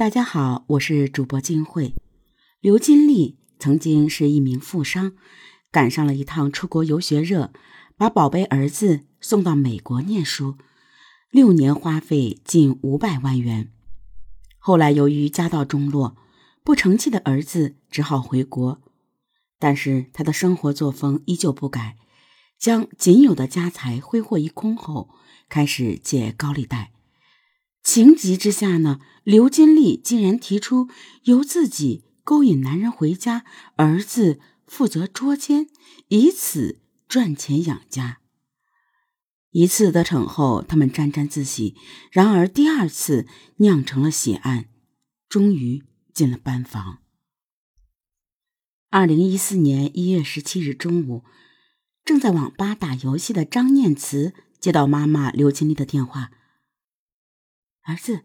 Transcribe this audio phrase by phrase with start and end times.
[0.00, 1.94] 大家好，我是主播金慧。
[2.62, 5.12] 刘金丽曾经是一名富商，
[5.70, 7.52] 赶上了一趟出国游学热，
[7.98, 10.56] 把宝贝儿子送到美国念书，
[11.30, 13.70] 六年花费近五百万元。
[14.58, 16.16] 后来由于家道中落，
[16.64, 18.80] 不成器的儿子只好回国，
[19.58, 21.98] 但是他的生活作风依旧不改，
[22.58, 25.10] 将仅有的家财挥霍一空后，
[25.50, 26.92] 开始借高利贷。
[27.92, 30.88] 情急之下呢，刘金丽竟然提出
[31.24, 35.66] 由自己勾引男人回家，儿子负责捉奸，
[36.06, 36.78] 以此
[37.08, 38.20] 赚钱养家。
[39.50, 41.74] 一次得逞后，他们沾沾自喜；
[42.12, 44.66] 然而第二次酿成了血案，
[45.28, 45.82] 终于
[46.14, 46.98] 进了班房。
[48.90, 51.24] 二零一四年一月十七日中午，
[52.04, 56.30] 正在网吧打游戏的张念慈接到妈妈刘金丽的电话。
[57.90, 58.22] 儿子，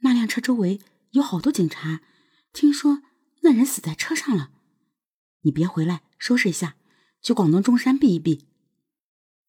[0.00, 0.80] 那辆车周围
[1.12, 2.00] 有好多警察，
[2.52, 3.02] 听说
[3.42, 4.50] 那人死在车上了。
[5.42, 6.74] 你别回来，收拾一下，
[7.22, 8.46] 去广东中山避一避。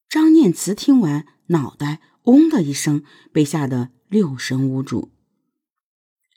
[0.07, 5.11] 张念慈听完，脑袋“嗡”的一声，被吓得六神无主。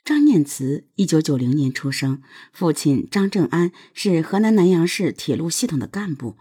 [0.03, 6.35] 张念慈一九九零年出生，父亲张正安是河南南阳市铁路系统的干部，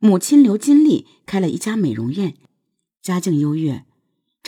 [0.00, 2.34] 母亲刘金丽开了一家美容院，
[3.00, 3.84] 家境优越。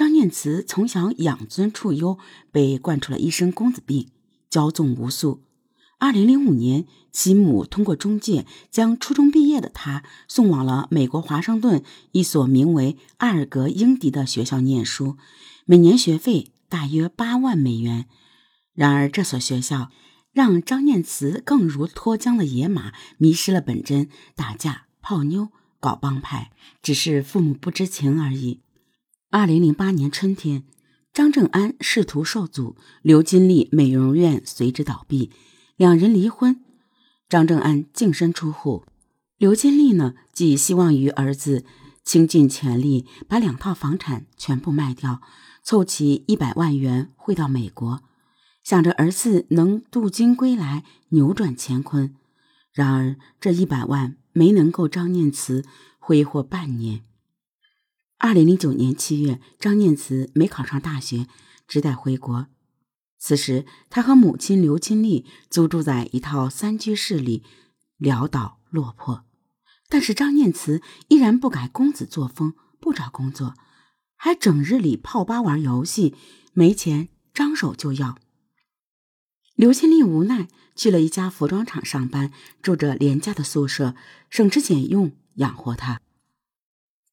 [0.01, 2.19] 张念慈从小养尊处优，
[2.51, 4.09] 被惯出了一身公子病，
[4.51, 5.43] 骄纵无素。
[5.99, 15.19] 二零零五年，其母通过中介将初中毕业的他送往了美国华盛顿一所名为艾尔格英迪的学校念书，
[15.67, 18.07] 每年学费大约八万美元。
[18.73, 19.91] 然而，这所学校
[20.33, 28.61] 让张念慈更如脱缰的野马，迷失了本真，打架、泡妞、搞帮派，只是父母不知情而已。
[29.33, 30.65] 二零零八年春天，
[31.13, 35.31] 张正安仕途受阻，刘金丽美容院随之倒闭，
[35.77, 36.61] 两人离婚。
[37.29, 38.85] 张正安净身出户，
[39.39, 41.65] 刘金丽呢，寄希望于儿子，
[42.03, 45.21] 倾尽全力把两套房产全部卖掉，
[45.63, 48.01] 凑齐一百万元汇到美国，
[48.65, 52.17] 想着儿子能镀金归来，扭转乾坤。
[52.73, 55.65] 然而这一百万没能够张念慈
[56.01, 57.05] 挥霍半年。
[58.23, 61.27] 二零零九年七月，张念慈没考上大学，
[61.67, 62.49] 只得回国。
[63.19, 67.43] 此时，他和母亲刘清丽租住在一套三居室里，
[67.99, 69.25] 潦倒落魄。
[69.89, 73.55] 但是张念慈依然不改公子作风，不找工作，
[74.17, 76.15] 还整日里泡吧玩游戏，
[76.53, 78.19] 没钱张手就要。
[79.55, 83.95] 刘清丽无奈去了一家服装厂上班，住着廉价的宿舍，
[84.29, 86.03] 省吃俭用养活他。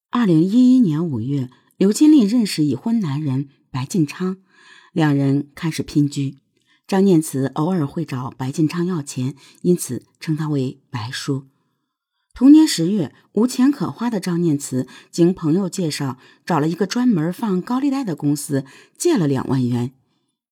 [0.10, 4.38] 二零一一年五月，刘金丽认识已婚男人白进昌，
[4.94, 6.38] 两人开始姘居。
[6.88, 11.48] 张念慈偶尔会找白进昌要钱，因此称他为白叔。
[12.34, 18.64] 同年十月，无钱可花的张念慈经朋友介绍，找了一个专门放高利贷的公司，
[18.98, 19.92] 借了两万元。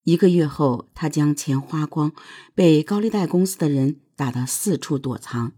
[0.03, 2.11] 一个月后，他将钱花光，
[2.53, 5.53] 被高利贷公司的人打得四处躲藏。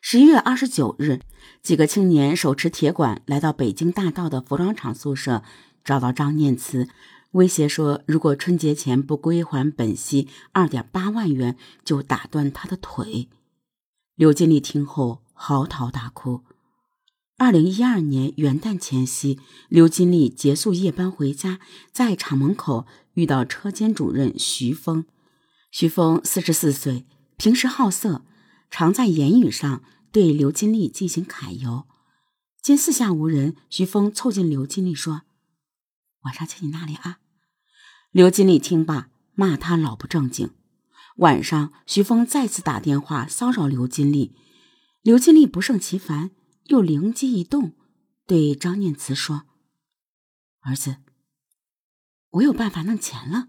[0.00, 1.20] 十一月二十九日，
[1.62, 5.42] 几个青年手持铁管来到北京大道的服装厂宿舍，
[5.84, 6.88] 找到张念慈，
[7.32, 13.28] 威胁说：“如果春节前不归还本息二点八万元，就打断他的腿。”
[14.14, 16.42] 刘金丽听后嚎啕大哭。
[17.36, 19.38] 二零一二年元旦前夕，
[19.68, 21.58] 刘金丽结束夜班回家，
[21.92, 25.04] 在厂门口遇到车间主任徐峰。
[25.70, 27.04] 徐峰四十四岁，
[27.36, 28.22] 平时好色。
[28.70, 31.86] 常在言语上对刘金丽进行揩油。
[32.60, 35.22] 见四下无人，徐峰凑近刘金丽说
[36.24, 37.20] ：“晚上去你那里啊。”
[38.10, 40.50] 刘金丽听罢，骂他老不正经。
[41.18, 44.36] 晚上，徐峰再次打电话骚扰刘金丽。
[45.02, 46.32] 刘金丽不胜其烦，
[46.64, 47.74] 又灵机一动，
[48.26, 49.44] 对张念慈说
[50.60, 50.96] ：“儿子，
[52.30, 53.48] 我有办法弄钱了。”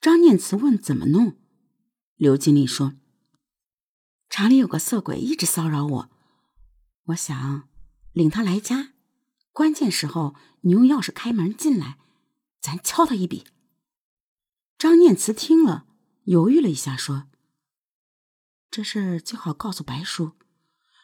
[0.00, 1.38] 张念慈问：“怎么弄？”
[2.16, 2.94] 刘金丽说。
[4.32, 6.10] 厂里有个色鬼一直骚扰我，
[7.08, 7.68] 我想
[8.14, 8.94] 领他来家，
[9.52, 11.98] 关键时候你用钥匙开门进来，
[12.58, 13.44] 咱敲他一笔。
[14.78, 15.84] 张念慈听了，
[16.24, 17.24] 犹豫了一下，说
[18.72, 20.32] ：“这事儿最好告诉白叔。”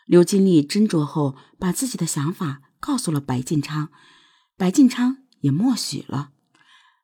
[0.08, 3.90] 刘金丽斟酌后，把自己的想法告诉了白进昌，
[4.56, 6.30] 白进昌也默许了。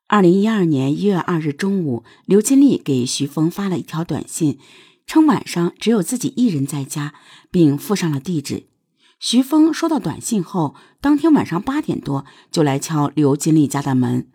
[0.07, 4.59] 二零一二年一月二日中午，刘金丽给徐峰发了一条短信。
[5.05, 7.13] 称晚上只有自己一人在家，
[7.51, 8.67] 并附上了地址。
[9.19, 14.27] 徐峰收到短信后，当天晚上八点多就来敲刘金丽家的门。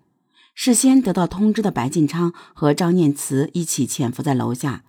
[0.55, 4.85] 事先得到通知的白进昌和张念慈一起潜伏在楼下，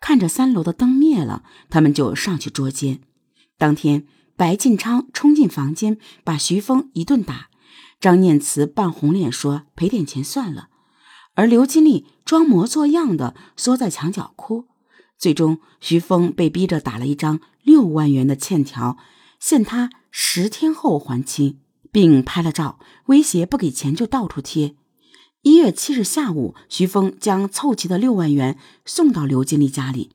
[0.00, 3.00] 看着三楼的灯灭了，他们就上去捉奸。
[3.56, 4.06] 当天，
[4.36, 7.48] 白进昌冲进房间，把徐峰一顿打。
[8.00, 10.68] 张念慈扮红脸说：“赔点钱算了。”
[11.34, 14.66] 而刘金丽装模作样的缩在墙角哭。
[15.18, 18.98] 最终，徐峰被逼着打了一张六万元的欠条，
[19.40, 21.58] 限他十天后还清，
[21.90, 24.76] 并拍了照，威胁不给钱就到处贴。
[25.42, 30.10] 一月七日下午，徐峰将凑齐的六万元送到刘金丽家里。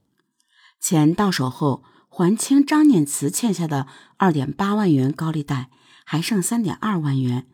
[0.79, 3.87] 钱到手后，还清张念慈欠下的
[4.17, 5.69] 二点八万元高利贷，
[6.03, 7.47] 还剩三点二万元。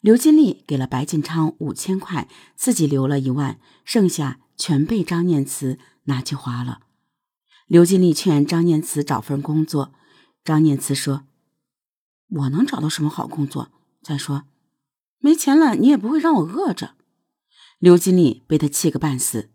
[0.00, 6.80] 刘金丽给了白进昌五千块，自己留了一万，剩下全被张念慈拿去花了。
[7.72, 9.94] 刘金丽劝张念慈找份工作，
[10.44, 11.22] 张念慈说
[12.28, 13.70] ：“我能找到什么好工作？
[14.02, 14.42] 再说，
[15.20, 16.96] 没钱了，你也不会让我饿着。”
[17.80, 19.48] 刘金丽被他气个半死。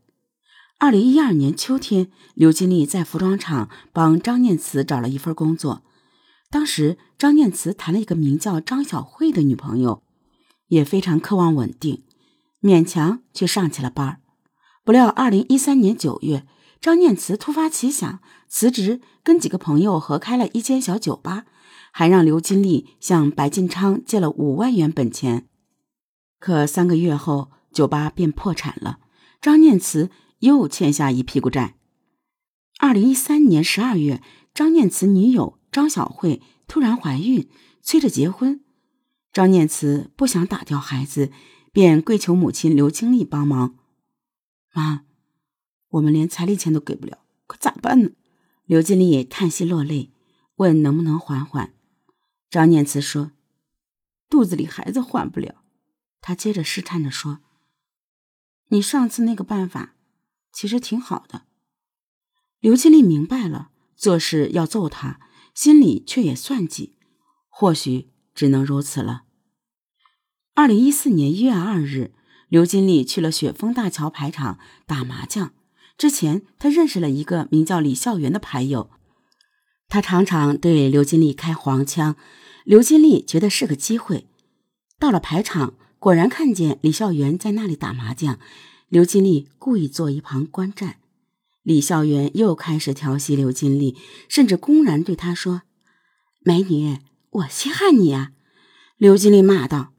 [0.80, 5.84] 二零一二年秋天，刘金丽在服装厂帮张念慈找了一份工作。
[6.50, 10.02] 当时，张念慈谈了一个名叫张小慧的女朋友，
[10.70, 12.04] 也非常渴望稳定，
[12.64, 14.20] 勉强去上起了班。
[14.84, 16.48] 不料，二零一三年九月。
[16.80, 21.46] 张念慈突发奇想，辞职，跟几个朋友合开了一间小酒吧，
[21.92, 25.48] 还让刘金丽向白进昌借了五万元本钱。
[26.40, 29.00] 可三个月后，酒吧便破产了，
[29.42, 31.76] 张念慈又欠下一屁股债。
[32.80, 34.22] 二零一三年十二月，
[34.54, 37.50] 张念慈女友张小慧突然怀孕，
[37.82, 38.62] 催着结婚。
[39.34, 41.32] 张念慈不想打掉孩子，
[41.72, 43.76] 便跪求母亲刘金丽帮忙。
[44.74, 45.07] 妈。
[45.98, 48.12] 我们连彩礼钱都给不了，可咋办呢？
[48.66, 50.12] 刘金丽叹息落泪，
[50.58, 51.74] 问能不能缓缓。
[52.50, 53.32] 张念慈说
[54.30, 55.64] ：“肚子里孩子缓不了。”
[56.22, 57.40] 他接着试探着说
[58.70, 59.96] ：“你上次那个办法
[60.52, 61.44] 其实挺好的。”
[62.60, 65.20] 刘金丽明白了，做事要揍他，
[65.54, 66.98] 心里却也算计，
[67.48, 69.24] 或许只能如此了。
[70.54, 72.14] 二零一四年一月二日，
[72.50, 75.54] 刘金丽去了雪峰大桥牌场打麻将。
[75.98, 78.92] 之前，他认识了一个名叫李孝元的牌友，
[79.88, 82.16] 他常常对刘金丽开黄腔，
[82.64, 84.28] 刘金丽觉得是个机会。
[85.00, 88.40] 到了牌场，果然看见李孝元在那里打麻将，
[88.90, 90.98] 刘金丽故意坐一旁观战。
[91.64, 93.98] 李孝元又开始调戏刘金丽，
[94.30, 95.64] 甚至公然对她说
[96.46, 97.00] ：“美女，
[97.32, 98.32] 我稀罕你啊！”
[98.98, 99.94] 刘金丽骂道：“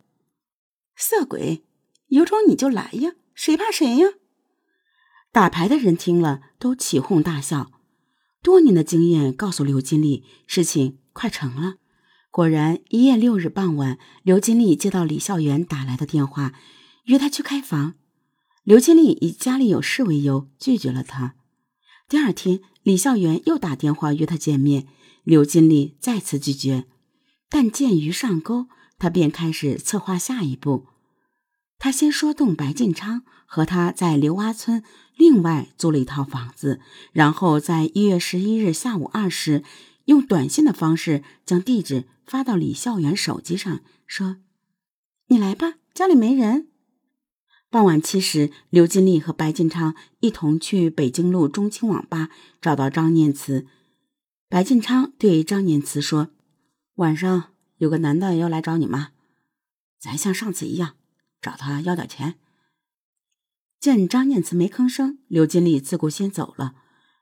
[0.96, 1.64] 色鬼，
[2.06, 4.14] 有种你就来呀，谁怕谁呀！”
[5.32, 7.70] 打牌的人听了都起哄大笑。
[8.42, 11.74] 多年的经验告诉刘金丽，事情快成了。
[12.30, 16.54] 果然，一月六日傍晚，刘金丽接到李孝元打来的电话，
[17.04, 17.94] 约他去开房。
[18.62, 21.34] 刘金丽以家里有事为由拒绝了他。
[22.08, 24.86] 第二天，李孝元又打电话约他见面，
[25.24, 26.86] 刘金丽再次拒绝。
[27.48, 28.66] 但鉴于上钩，
[28.98, 30.86] 他便开始策划下一步。
[31.78, 34.82] 他先说动白进昌和他在刘洼村
[35.16, 36.80] 另外租了一套房子，
[37.12, 39.62] 然后在一月十一日下午二时，
[40.06, 44.38] 用短信的方式将地址发到李孝元手机上，说
[45.28, 46.68] ：“你来吧，家里没人。”
[47.70, 53.66] 傍晚七时，刘金丽和白进昌一同去北京路中青网吧找到张念慈。
[54.48, 56.30] 白进昌对张念慈说
[56.96, 59.10] ：“晚上有个男的要来找你妈，
[60.00, 60.94] 咱像上次一样。”
[61.40, 62.36] 找他要点钱。
[63.80, 66.74] 见张念慈没吭声，刘金丽自顾先走了。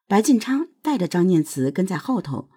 [0.08, 2.48] 白进昌带着张念慈跟在后头，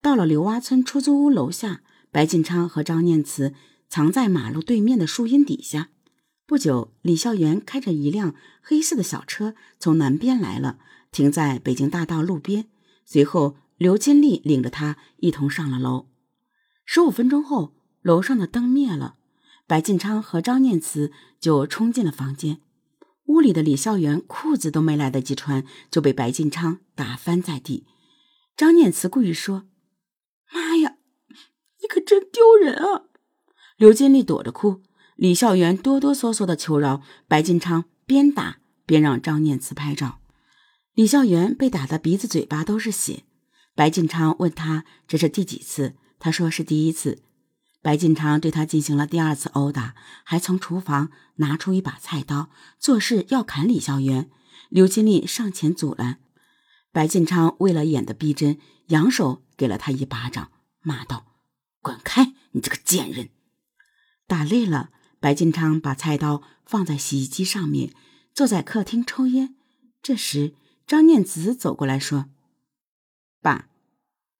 [0.00, 3.54] 到了刘洼村出租屋楼下，白进昌和张念慈
[3.88, 5.88] 藏在马路对面的树荫底下。
[6.46, 10.78] 不久，李孝元开着一辆黑色的小车从南边来了，
[11.10, 12.68] 停在北京大道路边。
[13.04, 16.06] 随后，刘金丽领着他一同上了楼。
[16.84, 19.16] 十五分钟后，楼上的灯灭了。
[19.66, 22.60] 白进昌和张念慈就冲进了房间，
[23.24, 27.86] 屋里的李孝元裤子都没来得及穿，就被白进昌打翻在地。
[28.56, 29.66] 张念慈故意说
[30.54, 30.98] ：“妈呀，
[31.82, 33.06] 你可真丢人啊！”
[33.76, 34.82] 刘金丽躲着哭，
[35.16, 37.02] 李孝元哆哆嗦嗦的求饶。
[37.26, 40.20] 白进昌边打边让张念慈拍照。
[40.94, 43.24] 李孝元被打得鼻子嘴巴都是血。
[43.74, 47.18] 白进昌问他这是第几次，他说是第一次。
[47.86, 52.50] 白进昌对他进行了第二次殴打，还从厨房拿出一把菜刀，
[52.80, 54.28] 作势要砍李孝元。
[54.70, 56.18] 刘金丽上前阻拦，
[56.90, 60.50] 白进昌为了演的逼真，扬手给了他一巴掌，
[60.82, 61.26] 骂道
[61.80, 63.28] ：“滚开，你这个贱人！”
[64.26, 64.90] 打累了，
[65.20, 67.94] 白进昌把菜刀放在洗衣机上面，
[68.34, 69.54] 坐在客厅抽烟。
[70.02, 70.56] 这时，
[70.88, 72.26] 张念慈走过来说
[73.40, 73.68] ：“爸，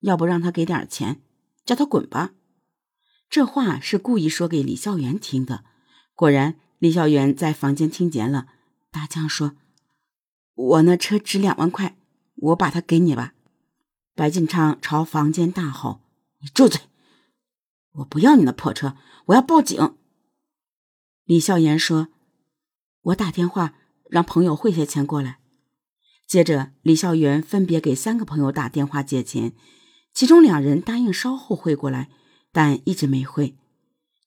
[0.01, 1.21] 要不让他给点钱，
[1.63, 2.31] 叫他滚吧。”
[3.29, 5.63] 这话是故意说给李孝元听的。
[6.15, 8.47] 果然，李孝元在房间听见了，
[8.91, 9.55] 大腔说
[10.55, 11.97] ：“我那车值两万块，
[12.35, 13.33] 我把它给你吧。”
[14.15, 16.01] 白进昌朝房间大吼
[16.41, 16.81] ：“你住嘴！
[17.91, 19.95] 我不要你那破车，我要报警！”
[21.25, 22.07] 李孝元说
[23.01, 23.75] ：“我打电话
[24.09, 25.39] 让朋友汇些钱过来。”
[26.25, 29.53] 接着，李孝元分别给三个朋友打电话借钱，
[30.13, 32.09] 其中两人答应稍后汇过来，
[32.57, 33.55] 但一直没汇。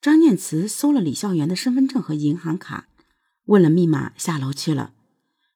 [0.01, 2.87] 张念慈搜了李孝元的身份证和银行卡，
[3.47, 4.93] 问了密码，下楼去了。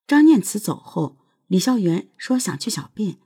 [0.09, 1.17] 张念慈走后，
[1.47, 3.19] 李孝元说想去小便，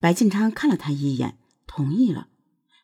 [0.00, 2.26] 白进昌看了他一眼，同意了。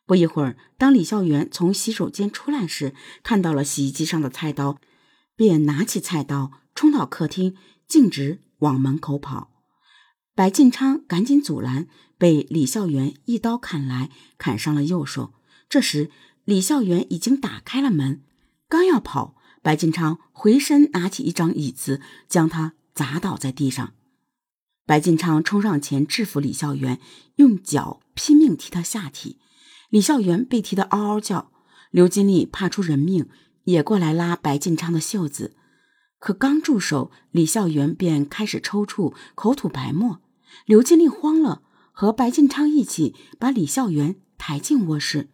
[0.05, 4.79] 不一会儿，当李孝元从洗手间出来时，看到了洗衣机上的菜刀，
[5.35, 7.57] 便拿起菜刀冲到客厅，
[7.89, 9.51] 径直往门口跑。
[10.33, 15.33] 白进昌赶紧阻拦，被李孝元一刀砍来，砍伤了右手。
[15.69, 16.09] 这时，
[16.45, 18.23] 李孝元已经打开了门，
[18.67, 23.93] 刚要跑，白进昌回身拿起一张椅子，将他砸倒在地上。
[24.87, 26.99] 白进昌冲上前制服李孝元，
[27.35, 29.37] 用脚拼命踢他下体。
[29.91, 31.51] 李孝元被踢得嗷嗷叫，
[31.91, 33.29] 刘金丽怕出人命，
[33.65, 35.55] 也过来拉白进昌的袖子。
[36.17, 40.21] 可刚住手，李孝元便开始抽搐，口吐白沫。
[40.65, 41.61] 刘金丽慌了，
[41.91, 45.29] 和白进昌一起把李孝元抬进卧室。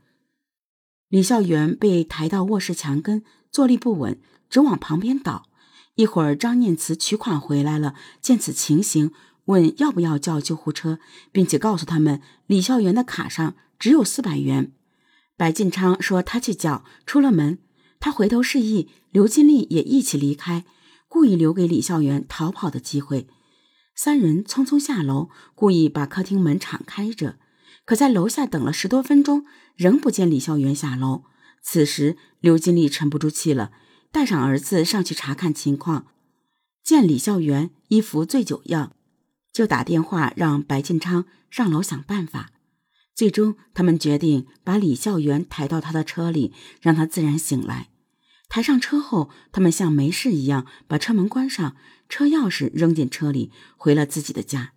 [1.16, 4.20] 李孝元被抬到卧室墙根，坐立不稳，
[4.50, 5.48] 直往旁边倒。
[5.94, 9.14] 一会儿，张念慈取款回来了，见此情形，
[9.46, 11.00] 问要不要叫救护车，
[11.32, 13.56] 并且告诉他们李孝元的卡上。
[13.80, 14.74] 只有四百元，
[15.38, 16.84] 白进昌说他去叫。
[17.06, 17.60] 出了门，
[18.02, 20.66] 他回头示意刘金丽也一起离开，
[21.08, 23.30] 故意留给李孝元逃跑的机会。
[23.96, 27.38] 三人匆匆下楼，故意把客厅门敞开着。
[27.86, 31.24] 可在楼下等了十多分钟，仍不见李孝元下楼。
[31.62, 33.72] 此时，刘金丽沉不住气了，
[34.12, 36.08] 带上儿子上去查看情况。
[36.84, 38.96] 见李孝元一副醉酒样，
[39.52, 42.52] 就打电话让白进昌上楼想办法。
[43.16, 47.90] 最终，他们决定把李孝元抬到他的车里，让他自然醒来。
[48.50, 51.76] 抬上车后，他们像没事一样把车门关上，
[52.10, 54.74] 车钥匙扔进车里，回了自己的家。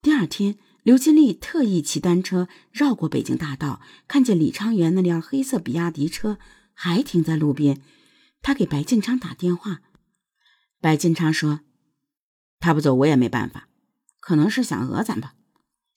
[0.00, 6.38] 第二天，刘金丽特意骑单车绕过北京大道，看见李昌元那辆黑色比亚迪车
[6.72, 7.80] 还停在路边，
[8.42, 9.80] 他给白进昌打电话。
[10.80, 11.60] 白进昌说
[12.60, 13.68] ：“他不走，我也没办法，
[14.20, 15.34] 可能是想讹咱吧。”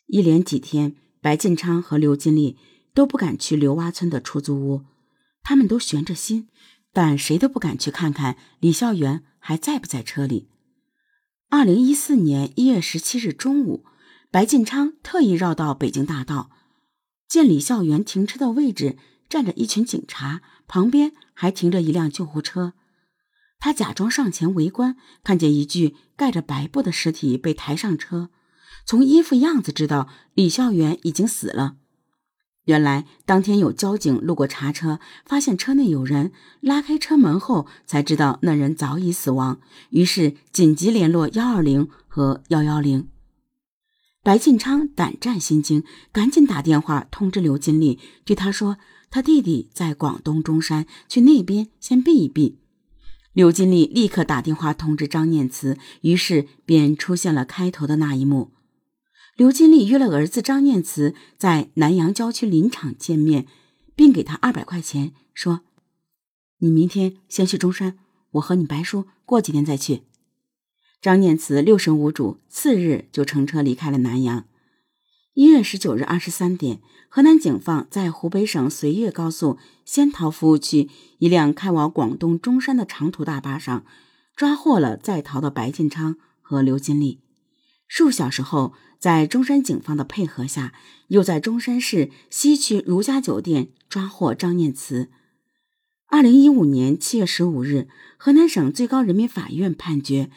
[0.08, 0.96] 一连几天。
[1.24, 2.58] 白进昌和刘金丽
[2.96, 4.86] 都不敢去刘洼村的出租屋，
[5.44, 6.48] 他们都悬着心，
[6.92, 10.48] 但谁都不敢去看看李孝元还在不在车里。
[11.50, 13.86] 二零一四年一月十七日中午，
[14.32, 16.52] 白进昌特意绕到北京大道，
[17.28, 18.98] 见李孝元停车的位置
[19.28, 22.72] 站着一群警察，旁边还停着一辆救护车。
[23.60, 28.30] 他假装上前围观，看见一具盖着白布的尸体被抬上车。
[28.86, 31.76] 从衣服样子知道李孝元已经死了。
[32.64, 39.60] 原来当天有交警路过查车，发现车内有人，拉开车门后才知道那人早已死亡，
[39.90, 43.10] 于是紧急联络幺二零和幺幺零。
[44.24, 48.78] 白进昌胆战心惊，赶紧打电话通知刘金丽，对他说
[49.10, 52.60] 他弟弟在广东中山，去那边先避一避。
[53.34, 58.51] 刘金丽立刻打电话通知张念慈，于是便出现了开头的那一幕。
[59.36, 63.48] 刘金丽约了儿子张念慈在南阳郊区林场见面，
[63.96, 65.62] 并给他二百块钱，说
[66.60, 67.98] ：“你明天先去中山，
[68.34, 70.04] 我和你白叔过几天再去。”
[71.01, 74.46] 张念慈六神无主，次日就乘车离开了南阳。
[75.34, 76.79] 一月十九日二十三点，
[77.10, 83.84] 河南警方在湖北省绥越高速仙桃服务区一辆开往广东中山的长途大巴上，
[84.36, 87.20] 抓获了在逃的白进昌和刘金丽。
[87.88, 88.74] 数小时后。
[89.01, 90.75] 在中山警方的配合下，
[91.08, 95.10] 又在中山市西区如家酒店抓获张念慈。
[96.05, 100.29] 二零一五年七月十五日，河南省最高人民法院判决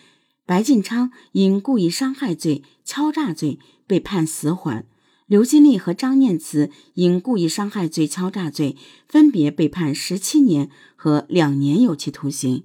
[0.47, 4.85] 白进昌因故意伤害罪、敲诈罪被判死缓，
[5.27, 8.77] 刘金丽和张念慈因故意伤害罪、敲诈罪
[9.09, 12.65] 分别被判十七年和两年有期徒刑。